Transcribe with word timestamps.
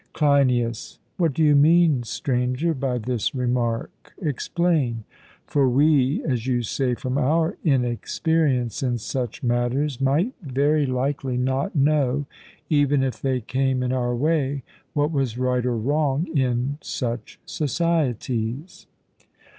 CLEINIAS: 0.13 0.97
What 1.17 1.31
do 1.35 1.43
you 1.43 1.55
mean, 1.55 2.01
Stranger, 2.01 2.73
by 2.73 2.97
this 2.97 3.35
remark? 3.35 4.13
Explain. 4.19 5.03
For 5.45 5.69
we, 5.69 6.23
as 6.23 6.47
you 6.47 6.63
say, 6.63 6.95
from 6.95 7.19
our 7.19 7.55
inexperience 7.63 8.81
in 8.81 8.97
such 8.97 9.43
matters, 9.43 10.01
might 10.01 10.33
very 10.41 10.87
likely 10.87 11.37
not 11.37 11.75
know, 11.75 12.25
even 12.67 13.03
if 13.03 13.21
they 13.21 13.41
came 13.41 13.83
in 13.83 13.93
our 13.93 14.15
way, 14.15 14.63
what 14.93 15.11
was 15.11 15.37
right 15.37 15.63
or 15.67 15.77
wrong 15.77 16.25
in 16.35 16.79
such 16.81 17.39
societies. 17.45 18.87